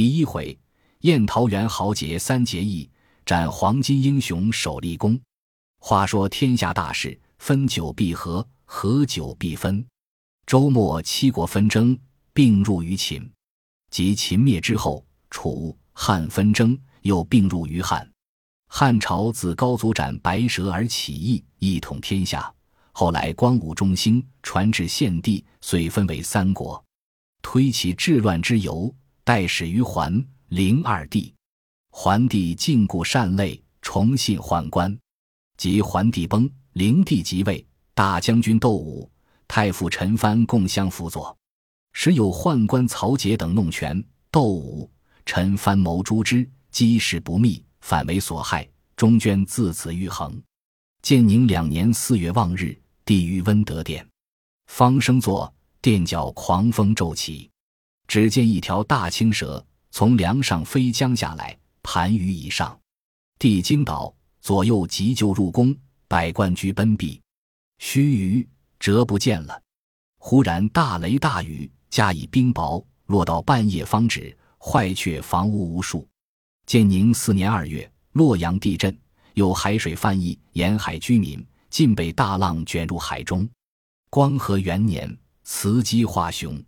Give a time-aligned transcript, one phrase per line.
[0.00, 0.58] 第一回，
[1.00, 2.88] 宴桃园豪杰三结义，
[3.26, 5.20] 斩黄金英雄首立功。
[5.78, 9.86] 话说天下大事，分久必合，合久必分。
[10.46, 11.94] 周末七国纷争
[12.32, 13.30] 并入于秦，
[13.90, 18.10] 及秦灭之后，楚汉纷争又并入于汉。
[18.68, 22.50] 汉朝自高祖斩白蛇而起义，一统天下。
[22.92, 26.82] 后来光武中兴，传至献帝，遂分为三国。
[27.42, 28.90] 推其治乱之由。
[29.22, 31.34] 代始于桓灵二帝，
[31.90, 34.98] 桓帝禁锢善类，崇信宦官。
[35.56, 37.64] 及桓帝崩，灵帝即位，
[37.94, 39.08] 大将军窦武、
[39.46, 41.36] 太傅陈蕃共相辅佐，
[41.92, 44.90] 时有宦官曹节等弄权，窦武、
[45.26, 50.40] 陈蕃谋诛之，机事不密，反为所害，中捐自此愈横。
[51.02, 54.08] 建宁两年四月望日，帝于温德殿，
[54.66, 57.49] 方声作，殿角狂风骤起。
[58.10, 62.76] 只见一条大青蛇从梁上飞将下来，盘于以上。
[63.38, 65.72] 帝惊倒，左右急救入宫，
[66.08, 67.20] 百官俱奔避。
[67.78, 68.46] 须臾，
[68.80, 69.62] 折不见了。
[70.18, 76.04] 忽然大雷大雨，加以冰雹，落到半夜方止，坏却房屋无数。
[76.66, 78.98] 建宁四年二月，洛阳地震，
[79.34, 83.48] 有海水泛溢，沿海居民尽被大浪卷入海中。
[84.10, 86.60] 光和元年，雌鸡化雄。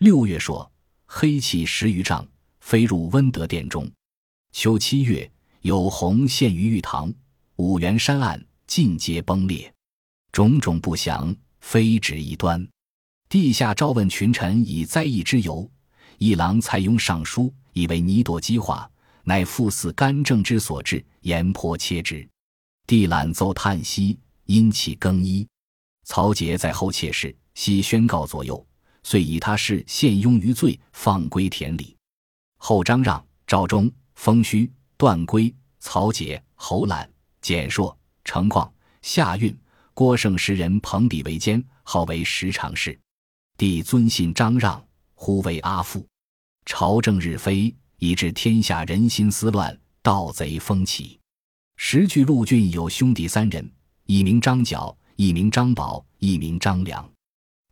[0.00, 0.70] 六月说。
[1.16, 2.26] 黑气十余丈，
[2.58, 3.88] 飞入温德殿中。
[4.50, 7.14] 秋七月，有红现于玉堂，
[7.54, 9.72] 五原山岸尽皆崩裂，
[10.32, 12.66] 种种不祥，非止一端。
[13.28, 15.70] 地下召问群臣以灾异之由，
[16.18, 18.90] 一郎蔡邕上书，以为泥朵积化，
[19.22, 22.28] 乃父死干政之所致，言颇切之。
[22.88, 25.46] 帝览奏叹息，因其更衣。
[26.02, 28.66] 曹节在后妾室，悉宣告左右。
[29.04, 31.94] 遂以他事陷庸于罪，放归田里。
[32.56, 37.08] 后张让、赵忠、封谞、段珪、曹节、侯览、
[37.40, 39.56] 简硕、程况、夏运、
[39.92, 42.98] 郭盛十人朋比为奸，号为十常侍。
[43.56, 44.84] 帝尊信张让，
[45.14, 46.04] 呼为阿父。
[46.64, 51.20] 朝政日非，以致天下人心思乱，盗贼风起。
[51.76, 53.70] 时据陆郡有兄弟三人，
[54.06, 57.13] 一名张角，一名张宝，一名张良。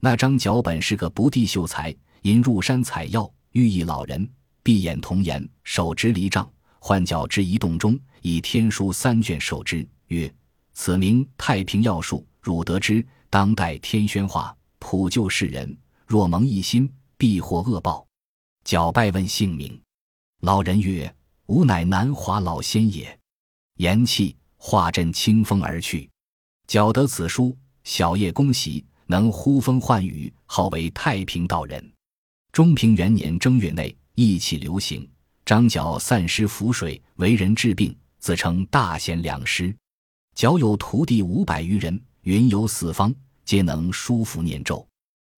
[0.04, 4.28] 那张角本是个不第秀才，因入山采药，遇一老人，
[4.60, 10.34] 闭眼童颜，手执离杖，唤角之一洞中，以天书三卷授之，曰
[10.74, 15.78] ：“此名太平要术，汝得之，当代天宣化，普救世人。
[16.04, 18.04] 若蒙一心，必获恶报。”
[18.66, 19.80] 角拜问姓名，
[20.40, 21.14] 老人曰
[21.46, 23.16] ：“吾乃南华老仙也。”
[23.78, 26.10] 言讫，化阵清风而去。
[26.66, 28.84] 脚得此书，小夜恭喜。
[29.12, 31.92] 能呼风唤雨，号为太平道人。
[32.50, 35.06] 中平元年正月内，疫气流行，
[35.44, 39.76] 张角散失符水，为人治病，自称大贤良师。
[40.34, 43.14] 角有徒弟五百余人，云游四方，
[43.44, 44.88] 皆能书符念咒。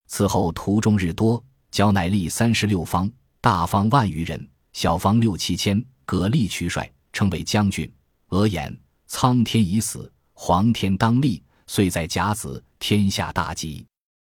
[0.06, 1.42] 此后途中日多，
[1.72, 7.92] 角乃立三十六方，大方万余人，小方六七千，各立取帅，称为将军。
[8.28, 8.72] 俄言：
[9.08, 11.42] 苍天已死，黄天当立。
[11.66, 13.86] 遂在甲子，天下大吉，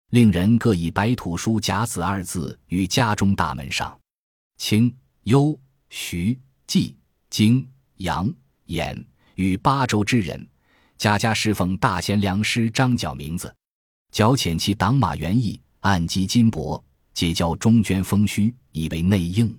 [0.10, 3.98] 令人各以白土书“甲子”二字于家中大门上。
[4.58, 5.58] 清、幽、
[5.90, 6.94] 徐、冀、
[7.30, 7.66] 荆、
[8.00, 8.30] 扬、
[8.68, 9.02] 兖
[9.36, 10.46] 与八州之人，
[10.98, 13.56] 家家侍奉大贤良师张角名字。
[14.12, 16.84] 角遣其党马元义，暗击金帛，
[17.14, 19.58] 结交中捐封谞，以为内应。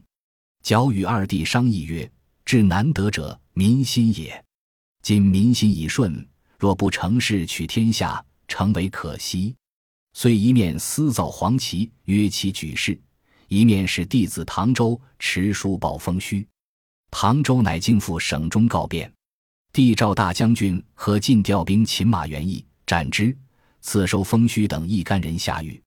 [0.63, 2.13] 角与二弟商议曰
[2.45, 4.45] ：“至难得者，民心也。
[5.01, 6.29] 今民心已顺。”
[6.61, 9.57] 若不成事取天下，成为可惜。
[10.13, 12.95] 遂一面私造黄旗，约其举事；
[13.49, 16.45] 一面使弟子唐周持书报封谞。
[17.11, 19.11] 唐周乃经赴省中告变。
[19.73, 23.35] 帝召大将军和进调兵擒马元义，斩之。
[23.81, 25.83] 赐收封谞等一干人下狱。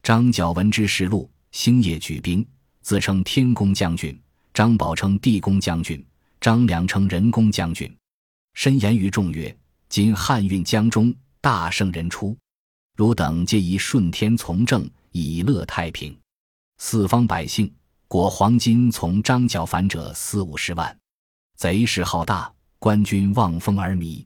[0.00, 2.46] 张角闻之，实录，星夜举兵，
[2.80, 4.14] 自称天公将军；
[4.52, 5.98] 张宝称地公将军；
[6.40, 7.92] 张良称人公将军。
[8.54, 9.52] 深言于众曰。
[9.90, 11.14] 今汉运江中，
[11.44, 12.34] 大圣人出，
[12.96, 16.18] 汝等皆宜顺天从政，以乐太平。
[16.78, 17.70] 四方百姓
[18.08, 20.98] 果黄金从张角反者四五十万，
[21.58, 24.24] 贼势浩大，官军望风而靡。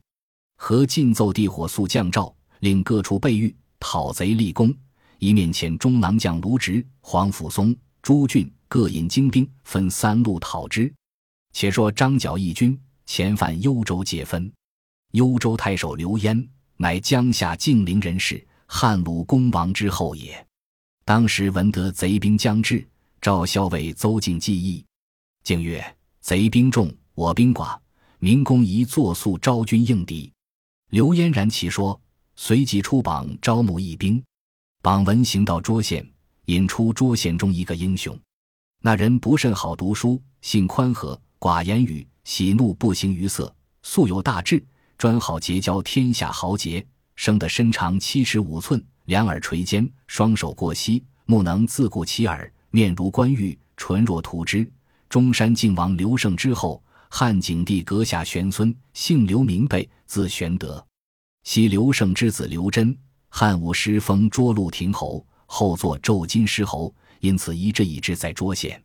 [0.59, 4.73] 何进奏帝火速降诏，令各处备御，讨贼立功。
[5.19, 10.94] 一面遣中郎将卢植、黄甫松、朱俊各引精兵，分三路讨之。
[11.53, 14.49] 且说张角义军遣返幽州借分。
[15.11, 16.49] 幽州太守刘焉，
[16.80, 20.46] 乃江夏晋陵人士，汉鲁公王之后也。
[21.04, 22.86] 当时闻得贼兵将至，
[23.20, 24.84] 赵校尉邹靖计议，
[25.42, 25.84] 竟曰
[26.22, 27.76] ：“贼兵众，我兵寡，
[28.20, 30.32] 明公宜作速招军应敌。”
[30.90, 32.00] 刘嫣然其说，
[32.36, 34.22] 随即出榜招募义兵。
[34.81, 36.08] 榜文行到涿县，
[36.44, 38.16] 引出涿县中一个英雄。
[38.82, 43.52] 那人不甚好读书，性宽和，寡言语，喜怒不形于色，
[43.82, 44.64] 素有大志，
[44.98, 46.84] 专好结交天下豪杰。
[47.14, 54.70] 生得身长七尺五寸，两耳垂肩，双手过膝，目能自顾其耳，面如冠玉，唇若涂脂。
[55.08, 60.84] 中山靖王刘胜之后，汉景帝阁下玄孙，姓刘，名备，字玄德。
[61.42, 62.96] 昔刘胜之子刘桢，
[63.30, 68.80] 汉武师封涿鹿亭侯，后作骤金狮侯，因此遗志以之在涿县。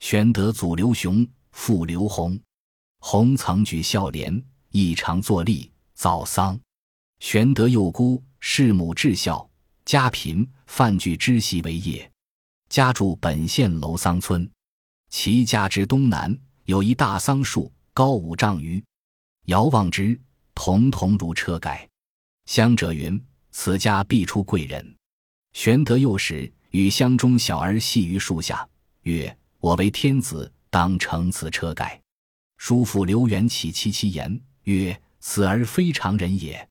[0.00, 2.40] 玄德祖刘雄，父刘弘，
[3.00, 4.42] 弘曾举孝廉，
[4.76, 6.60] 亦常作吏，造丧。
[7.18, 9.48] 玄德幼孤，弑母至孝，
[9.86, 12.12] 家贫，泛举织席为业，
[12.68, 14.46] 家住本县楼桑村。
[15.08, 18.84] 其家之东南有一大桑树，高五丈余。
[19.46, 20.20] 遥望之，
[20.54, 21.88] 彤彤如车盖。
[22.44, 23.18] 乡者云
[23.50, 24.94] ：“此家必出贵人。”
[25.56, 28.68] 玄德幼时与乡中小儿戏于树下，
[29.04, 31.98] 曰：“我为天子，当乘此车盖。”
[32.58, 36.68] 叔父刘元起其其言，曰：“此儿非常人也。”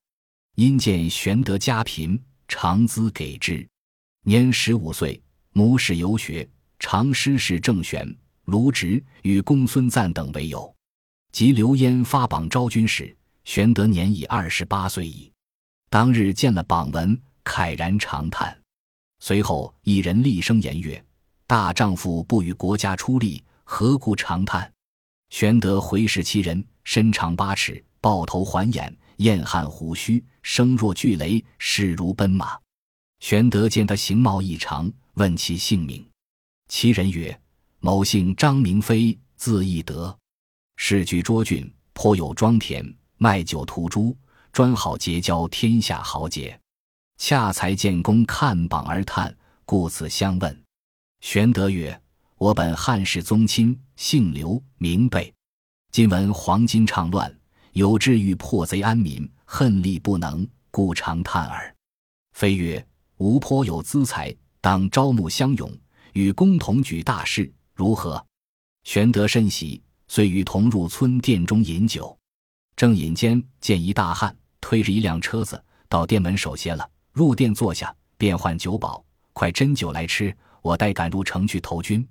[0.56, 3.68] 因见玄德家贫，常资给之。
[4.22, 5.20] 年十五岁，
[5.52, 6.48] 母使游学，
[6.78, 8.16] 常师事郑玄。
[8.46, 10.72] 卢植与公孙瓒等为友，
[11.32, 13.14] 及刘焉发榜招军时，
[13.44, 15.32] 玄德年已二十八岁矣。
[15.90, 18.56] 当日见了榜文，慨然长叹。
[19.18, 21.04] 随后一人厉声言曰
[21.48, 24.72] ：“大丈夫不与国家出力，何故长叹？”
[25.30, 32.58] 玄德回视其人，身长八尺，豹头环眼，燕汉虎须，声若巨雷，势如奔马。
[33.20, 36.06] 玄德见他形貌异常，问其姓名。
[36.68, 37.38] 其人曰。
[37.78, 40.16] 某姓张，名飞，字翼德，
[40.76, 42.84] 世居涿郡，颇有庄田，
[43.16, 44.16] 卖酒屠猪，
[44.50, 46.58] 专好结交天下豪杰。
[47.18, 50.62] 恰才见公看榜而叹，故此相问。
[51.20, 52.00] 玄德曰
[52.38, 55.32] ：“我本汉室宗亲，姓刘，名备。
[55.90, 57.34] 今闻黄巾倡乱，
[57.72, 61.74] 有志欲破贼安民，恨力不能，故常叹耳。”
[62.36, 62.86] 飞曰
[63.16, 65.72] ：“吾颇有资财，当招募乡勇，
[66.12, 68.22] 与公同举大事。”如何？
[68.84, 72.14] 玄德甚喜，遂与同入村店中饮酒。
[72.76, 76.86] 正饮间，见一大汉推着一辆车子到店门守歇了。
[77.12, 79.02] 入店坐下，便唤酒保
[79.32, 82.06] ：“快斟酒来吃，我待赶入城去投军。”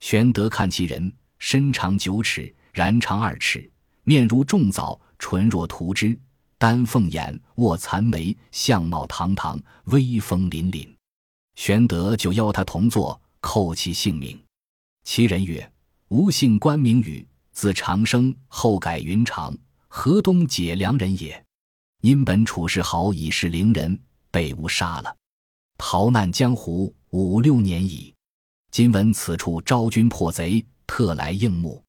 [0.00, 3.70] 玄德看其人，身长九尺，髯长二尺，
[4.04, 6.18] 面如重枣，唇若涂脂，
[6.56, 10.88] 丹凤眼，卧蚕眉，相貌堂堂，威风凛凛。
[11.56, 14.40] 玄德就邀他同坐，叩其姓名。
[15.04, 15.72] 其人曰
[16.08, 19.56] ：“吾姓关，名羽，字长生，后改云长，
[19.88, 21.44] 河东解良人也。
[22.02, 25.16] 因本处事豪，已是伶人，被吾杀了，
[25.76, 28.14] 逃难江湖五六年矣。
[28.70, 31.82] 今闻此处招军破贼，特来应募。”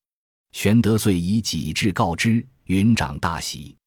[0.51, 3.77] 玄德遂以己志告知，云长大喜，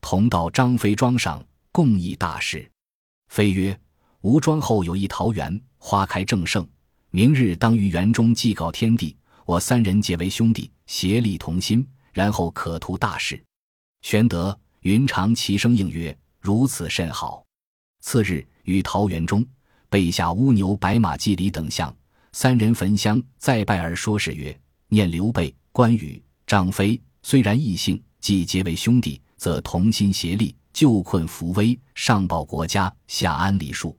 [0.00, 2.70] 同到张飞庄上，共议大事。
[3.28, 3.78] 飞曰
[4.22, 6.66] ：“吾庄后有一桃园，花开正盛。”
[7.10, 13.42] 明日当于园中祭告天地，我三人结为兄弟，协力同心，然后可图大事。
[14.02, 17.44] 玄德、云长齐声应曰：“如此甚好。”
[18.00, 19.44] 次日于桃园中
[19.88, 21.94] 备下乌牛、白马、祭礼等项，
[22.38, 24.54] 三人焚香再拜而说是曰
[24.92, 33.96] ：“念刘备、关羽、张飞虽然异姓，既结为兄弟，则同心协力，救困扶危，上报国家，下安理数，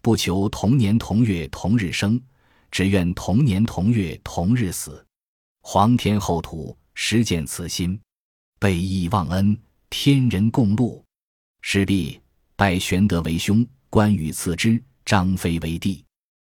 [0.00, 2.22] 不求同年同月同日生。”
[2.70, 5.04] 只愿同年同月同日死，
[5.62, 8.00] 皇天厚土，实见此心，
[8.60, 9.58] 备义忘恩，
[9.90, 11.02] 天人共戮。
[11.62, 12.20] 势必
[12.54, 16.04] 拜玄德为兄，关羽次之，张飞为弟。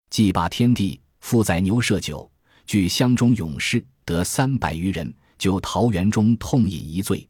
[0.10, 2.28] 祭罢天地，复载牛舍酒，
[2.66, 7.24] 聚乡中勇士得三百余人，就桃园中痛饮一醉。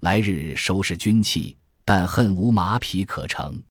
[0.00, 3.62] 来日收拾军器，但恨无马匹可乘。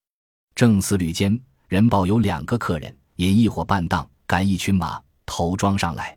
[0.53, 4.07] 正思虑间，人报有两个客人引一伙半当。
[4.27, 6.15] 赶一群马头庄上来，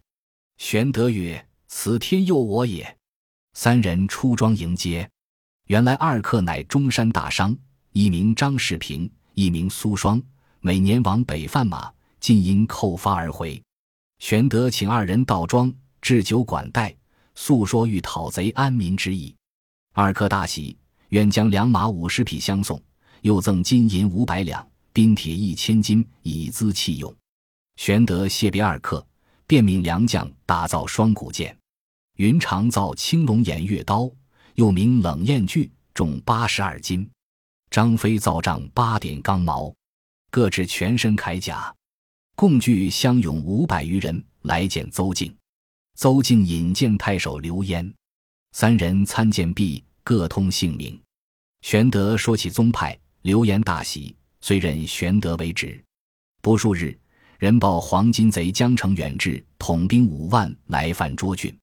[0.58, 2.94] 玄德曰：“此天佑我也。”
[3.56, 5.08] 三人出庄迎接，
[5.68, 7.56] 原来二客乃中山大商，
[7.92, 10.22] 一名张世平，一名苏双，
[10.60, 11.90] 每年往北贩马，
[12.26, 13.62] 尽因扣发而回。
[14.18, 16.92] 玄德请二人到庄置酒管待，
[17.37, 19.33] 诉说欲讨贼安民之意。
[19.95, 20.76] 二客大喜，
[21.11, 22.83] 愿将良马五十匹相送，
[23.21, 27.14] 又赠金银五百两，兵铁一千斤，以资器用。
[27.76, 29.06] 玄德谢别二客，
[29.47, 31.56] 便命良将打造双股剑。
[32.16, 34.11] 云长造青龙偃月刀，
[34.54, 37.09] 又名冷艳锯，重八十二斤。
[37.71, 39.73] 张飞造丈八点钢矛，
[40.33, 41.73] 各置全身铠甲，
[42.38, 45.35] 共聚乡勇五百余人来见邹靖。
[45.95, 47.90] 邹靖引荐太守刘焉，
[48.52, 51.00] 三人参见毕，各通姓名。
[51.62, 55.83] 玄德说起宗派，刘焉大喜，遂任玄德为职。
[56.43, 56.95] 不数日，
[57.38, 61.57] 人报黄巾贼江城远至，统兵五万来犯涿郡。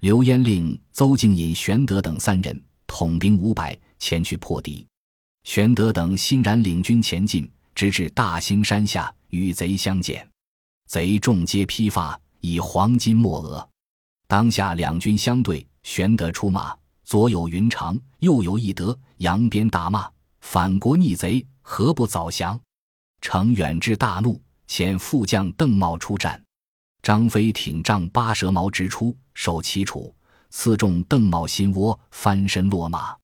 [0.00, 4.86] 刘焉令邹靖引玄德等三人，统兵五百前去破敌。
[5.44, 7.50] 玄德等欣然领军前进，
[7.80, 10.28] 直至大兴山下，与贼相见。
[10.86, 13.66] 贼众皆披发，以黄金没额。
[14.28, 20.06] 当下两军相对，玄德出马，左有云长，右有翼德，扬鞭大骂
[20.42, 22.60] ：“反国逆贼，何不早降？”
[23.22, 26.38] 程远志大怒，遣副将邓茂出战。
[27.00, 30.14] 张飞挺丈八蛇矛直出，受其处，
[30.50, 33.16] 刺中邓茂心窝，翻身落马。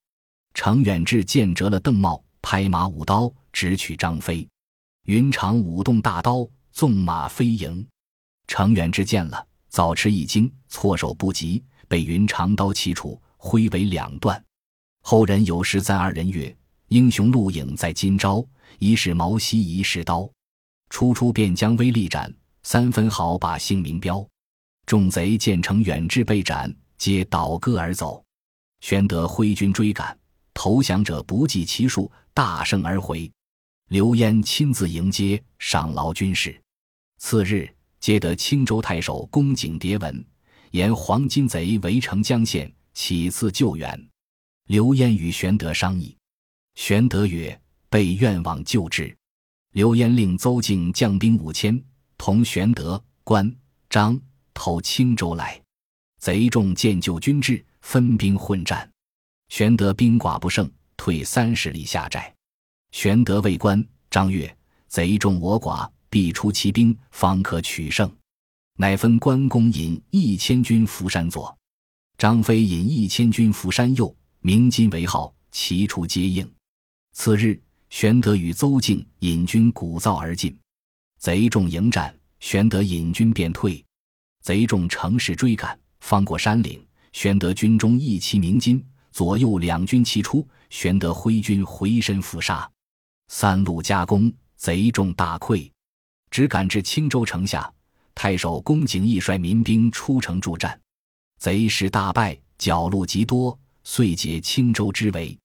[0.55, 4.47] 程远志见折了邓茂，拍马舞刀，直取张飞。
[5.05, 7.89] 云长舞动大刀，纵马飞迎。
[8.47, 14.45] 程远志见了，早吃一惊，措手不及，被云长刀齐处，挥为两段。
[15.01, 16.55] 后人有诗赞二人曰
[16.89, 18.47] ：“英雄录影在今朝，
[18.79, 20.31] 一是毛兮一是刀。
[20.91, 22.31] 初出便将威力斩。”
[22.63, 24.29] 三分好把姓名标，
[24.85, 28.23] 众贼见程远志被斩，皆倒戈而走。
[28.81, 30.19] 玄德挥军追赶，
[30.53, 33.33] 投降者不计其数，大胜而回。
[33.89, 36.61] 刘焉亲自迎接，赏劳军士。
[37.19, 40.27] 次日，接得青州太守公景牒文，
[40.73, 44.09] 言黄巾贼围城江县，起次救援。
[44.67, 46.17] 刘焉与玄德商议，
[46.75, 47.57] 玄德曰
[47.89, 49.17] ：“备愿往救之。”
[49.73, 51.81] 刘焉令邹靖将兵五千。
[52.19, 53.55] 同玄德、关
[53.89, 54.21] 张
[54.53, 55.63] 投青州来，
[56.19, 58.91] 贼众见救军至，分兵混战。
[59.49, 62.36] 玄德兵寡不胜，退三十里下寨。
[62.97, 64.57] 玄德谓关张曰
[64.89, 68.11] ：“贼众我寡，必出奇兵，方可取胜。”
[68.81, 71.55] 乃分关公引一千军伏山左，
[72.17, 76.51] 张飞引一千军伏山右，鸣金为号，齐出接应。
[77.13, 77.61] 次日，
[77.91, 80.59] 玄德与邹靖引军鼓噪而进。
[81.19, 83.85] 贼众迎战，玄德引军便退。
[84.43, 86.83] 贼众乘势追赶，方过山岭。
[87.13, 90.49] 玄德军中一骑鸣金，左右两军齐出。
[90.71, 92.69] 玄德挥军回身伏杀，
[93.29, 95.71] 三路夹攻，贼众大溃，
[96.31, 97.73] 只赶至青州城下。
[98.15, 100.81] 太守公景义率民兵出城助战，
[101.39, 105.37] 贼势大败，剿路极多，遂解青州之围。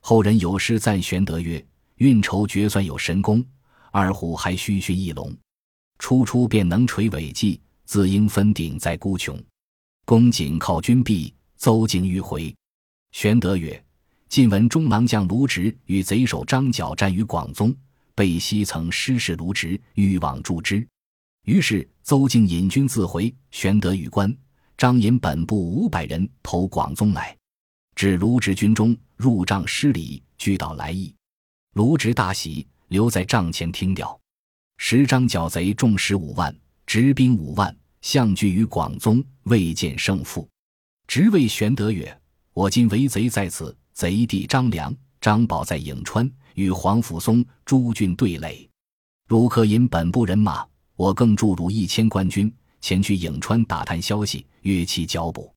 [0.00, 1.64] 后人有诗赞玄德曰
[1.96, 3.44] ：“运筹决算有神功。”
[3.90, 5.36] 二虎还须训一龙，
[5.98, 9.36] 初出便能垂尾际，自应分鼎在孤穷。
[10.04, 12.54] 公瑾靠军壁，邹靖迂回。
[13.10, 13.84] 玄德曰
[14.32, 17.76] ：“晋闻中郎将卢植与贼首张角战于广宗，
[18.14, 20.88] 贝西曾失事卢植，欲往助之。
[21.44, 23.30] 于是邹靖引军自回。
[23.50, 24.34] 玄德与关
[24.78, 27.36] 张引本部五百人投广宗来，
[27.94, 31.14] 至卢植军中，入帐施礼，俱道来意。
[31.74, 34.18] 卢植大喜。”留在帐前听调，
[34.78, 36.54] 十张角贼众十五万，
[36.86, 40.48] 执兵五万，相聚于广宗，未见胜负。
[41.06, 42.18] 直谓玄德曰
[42.54, 48.68] ：“我今为贼在此，贼弟张良、张宝在颍川，与黄甫松朱俊对垒。
[49.28, 55.52] 如可引本部人马，我更注入一千官军，前去颍川打探消息，约其剿捕。”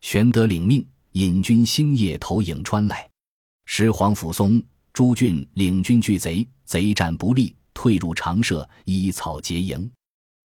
[0.00, 3.08] 玄德领命，引军星夜投颍川来，
[3.66, 4.62] 时黄甫松。
[4.92, 9.90] 朱俊领军拒贼，贼战不利，退入长社，依草结营。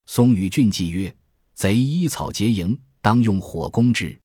[0.05, 1.13] 松与俊计曰
[1.53, 4.17] ：“贼依草结营，当用火攻之。”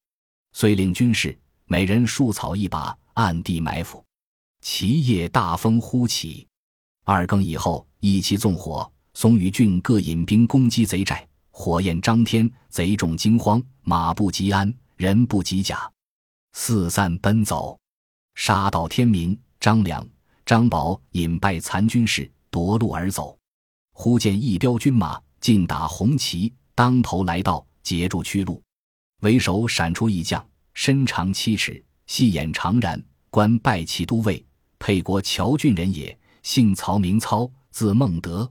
[0.55, 4.05] 遂令军士每人束草一把，暗地埋伏。
[4.61, 6.47] 其夜大风忽起，
[7.05, 8.91] 二更以后，一齐纵火。
[9.15, 15.91] 松榆郡各引兵攻击贼寨，火焰张天，贼众惊慌，马不及鞍，人不及甲，
[16.55, 17.79] 四散奔走，
[18.35, 19.39] 杀到天明。
[19.61, 20.05] 张良、
[20.45, 23.39] 张宝引败残军士夺路而走，
[23.93, 28.61] 忽见一彪军马尽打红旗，当头来到，截住去路。
[29.21, 34.45] 为首闪出一将，身长七尺，细眼长髯，官拜骑都尉，
[34.79, 38.47] 沛国谯郡人也，姓曹，名操，字孟德。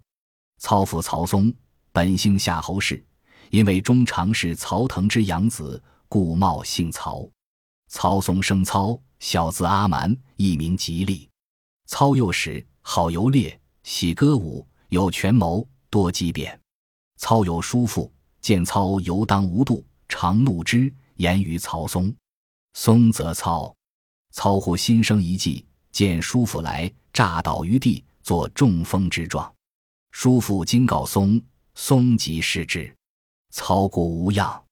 [0.57, 1.53] 操父曹嵩，
[1.91, 3.05] 本姓夏侯氏，
[3.51, 7.29] 因为中常侍曹腾之养子，故冒姓曹。
[7.87, 8.99] 曹嵩生操。
[9.19, 11.29] 小字阿蛮，一名吉利。
[11.85, 16.59] 操幼时好游猎，喜歌舞，有权谋，多机变。
[17.17, 22.11] 操有叔父，见操游荡无度，常怒之，言于曹嵩。
[22.73, 23.73] 松则操。
[24.33, 29.53] 操忽心生一计，见叔父来，诈倒于地，作中风之状。
[30.11, 31.41] 叔父今告松，
[31.75, 32.93] 松即视之。
[33.51, 34.63] 操故无恙。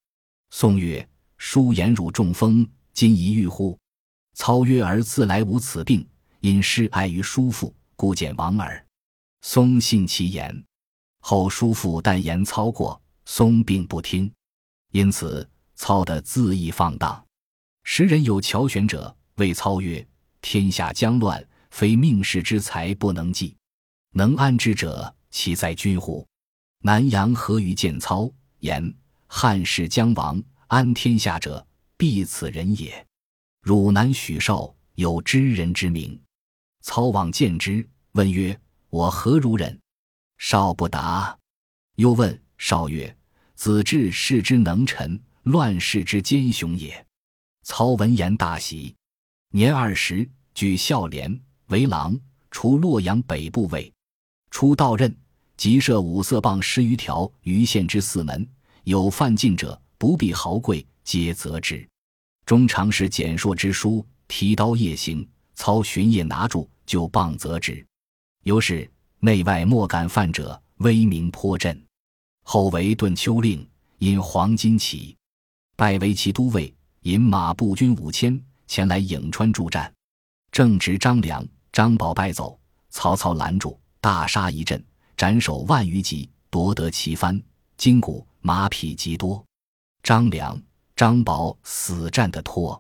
[0.51, 3.77] 宋曰：“叔言汝中风，今宜愈乎？”
[4.34, 6.08] 操曰：“儿自来无此病，
[6.39, 8.86] 因失爱于叔父，故见亡耳。”
[9.44, 10.63] 松信其言。
[11.22, 14.32] 后叔父但言操过，松并不听，
[14.91, 17.25] 因此操的恣意放荡。
[17.91, 19.17] 时人有乔玄者。
[19.38, 20.08] 谓操曰
[20.43, 23.58] ：“天下将乱，非命世之才不能济，
[24.12, 26.24] 能安之者，其在君乎？”
[26.86, 28.93] 南阳何于见操言
[29.25, 31.65] ：“汉室将亡，安天下者，
[31.98, 33.03] 必此人也。”
[33.63, 36.22] 汝南许绍有知人之名。
[36.81, 38.55] 操往见之，问曰
[38.91, 39.81] ：“我何如人？”
[40.38, 41.36] 绍不答。
[41.96, 43.17] 又问绍曰
[43.58, 47.03] ：“子至世之能臣，乱世之奸雄也。”
[47.69, 48.95] 操闻言大喜。
[49.51, 53.93] 年二十，举孝廉为郎，除洛阳北部尉。
[54.49, 55.15] 初到任，
[55.55, 58.45] 即设五色棒十余条于县之四门，
[58.85, 61.88] 有犯禁者，不必豪贵，皆责之。
[62.43, 67.85] 中常使简硕之书，提刀夜行，操巡夜拿住，就棒责之。
[68.45, 71.79] 由是内外莫敢犯者，威名颇振。
[72.43, 73.65] 后为顿丘令，
[73.99, 75.15] 因黄巾起，
[75.75, 78.41] 拜为骑都尉，引马步军五千。
[78.68, 79.91] 前来颍川助战，
[80.51, 82.60] 正值张良、张宝败走，
[82.91, 84.79] 曹操拦住，大杀一阵，
[85.18, 87.41] 斩首万余级，夺得旗幡、
[87.77, 89.44] 金鼓、马匹极多。
[90.03, 90.62] 张良、
[90.96, 92.79] 张宝死战得脱。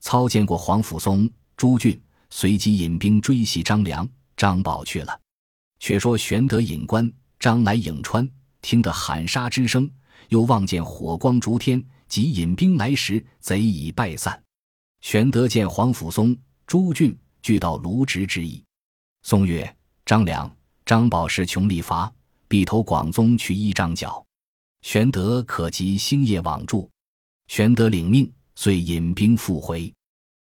[0.00, 5.16] 操见过黄甫松、朱俊，随即引兵追袭张良、张宝去了。
[5.78, 8.28] 却说玄德引关张来颍川，
[8.62, 9.88] 听得喊杀之声，
[10.28, 14.38] 又望见火光烛天，即引兵来时，贼已败散。
[15.00, 16.36] 玄德见黄甫松、
[16.66, 18.62] 朱俊俱到卢植之意。
[19.22, 22.12] 松曰：“张良、张宝是穷力乏，
[22.48, 24.22] 必投广宗去一张角。
[24.82, 26.90] 玄德可及星夜往助。”
[27.46, 29.92] 玄德领命，遂引兵复回。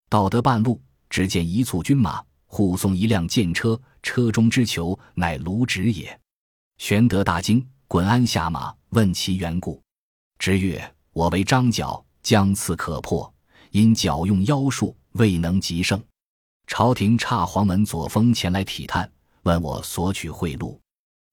[0.08, 6.18] 到得半路，只见一簇军马护送一辆箭车，车中之囚乃卢植也。
[6.78, 9.82] 玄德大惊，滚鞍下马，问其缘故。
[10.38, 10.82] 直曰
[11.18, 13.28] ：“我为张角，将刺可破。”
[13.72, 16.00] 因角用妖术，未能及胜。
[16.68, 19.10] 朝廷差黄门左峰前来体探，
[19.42, 20.78] 问我索取贿赂。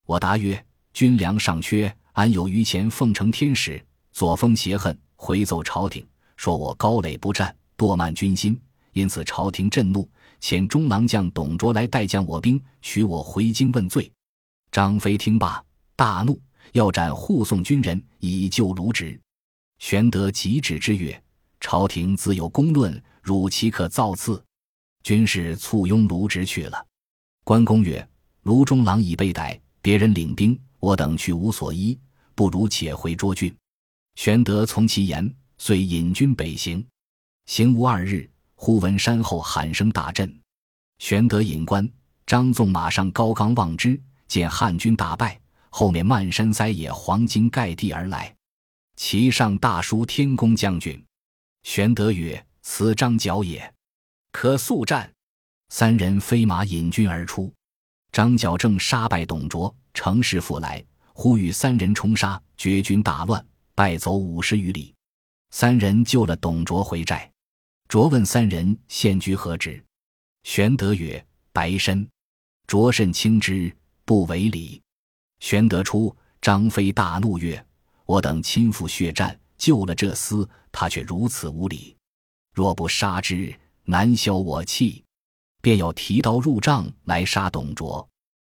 [0.07, 3.79] 我答曰：“军粮尚缺，安有余钱奉承天使？”
[4.11, 6.03] 左峰邪恨，回奏朝廷，
[6.35, 8.59] 说我高垒不战，惰慢军心，
[8.93, 10.09] 因此朝廷震怒，
[10.41, 14.11] 遣中郎将董卓来代将我兵，取我回京问罪。
[14.71, 15.63] 张飞听罢，
[15.95, 19.21] 大怒，要斩护送军人，以救卢植。
[19.79, 21.21] 玄德急止之曰。
[21.61, 24.43] 朝廷自有公论，汝岂可造次？
[25.01, 26.85] 军士簇拥卢植去了。
[27.43, 28.07] 关公曰
[28.43, 31.97] ：“卢中郎已被逮，别人领兵，我等去无所依，
[32.35, 33.55] 不如且回涿郡。”
[34.13, 36.85] 玄德从其言，遂引军北行。
[37.47, 40.31] 行无二日，忽闻山后喊声大震。
[40.99, 41.89] 玄德引关
[42.27, 45.39] 张纵马上高冈望之，见汉军大败，
[45.71, 48.34] 后面漫山塞野，黄金盖地而来，
[48.95, 51.03] 其上大书“天公将军”。
[51.63, 53.73] 玄德曰：“此张角也，
[54.31, 55.11] 可速战。”
[55.69, 57.51] 三人飞马引军而出。
[58.11, 64.93] 张角正杀败董卓，乘势复来，忽与三人冲杀，绝军大乱，败走五十余里。
[65.51, 67.29] 三人救了董卓回寨。
[67.87, 69.83] 卓问三人现居何职？
[70.43, 72.07] 玄德曰：“白身。”
[72.67, 74.81] 卓甚轻之，不为礼。
[75.39, 77.63] 玄德出，张飞大怒曰
[78.05, 81.95] ：“我等亲赴血战。”救了这厮，他却如此无礼。
[82.53, 85.01] 若不杀之，难消我气。
[85.61, 88.07] 便要提刀入帐来杀董卓。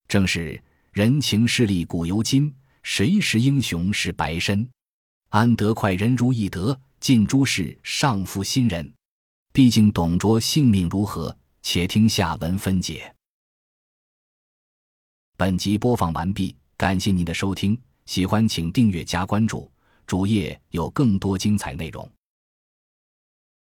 [0.07, 4.67] 正是人情势利古犹今，谁识英雄是白身？
[5.29, 8.91] 安得快人如易得，尽诸事尚负新人？
[9.53, 11.37] 毕竟董卓性命如何？
[11.61, 13.13] 且听下文分解。
[15.37, 19.69] 本集播放完毕，感谢您的收听，喜欢请订阅加关注。
[20.07, 22.09] 主页有更多精彩内容。